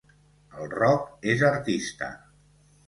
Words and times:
El 0.61 0.71
Roc 0.77 1.29
és 1.35 1.47
artista. 1.53 2.13